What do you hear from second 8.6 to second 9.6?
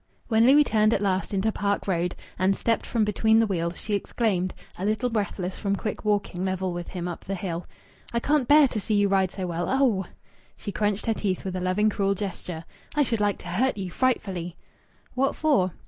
to see you ride so